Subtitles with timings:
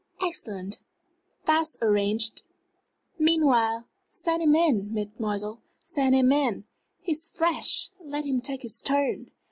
[0.19, 0.79] Excellent!
[1.45, 2.41] that's arranged.
[3.19, 6.63] Meanwhile send him in, mademoiselle send him in!
[7.03, 9.29] He's fresh let him take his turn."